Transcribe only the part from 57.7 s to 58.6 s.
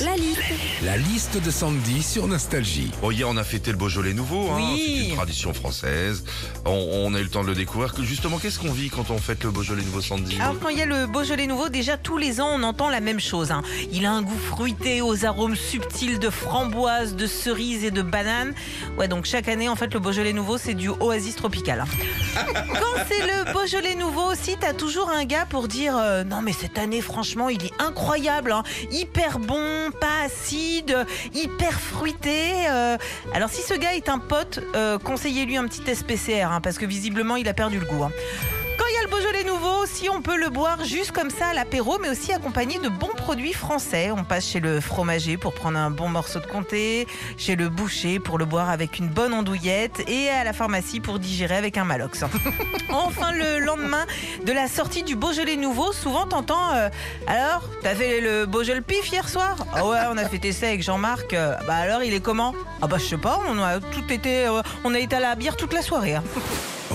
t'as fait le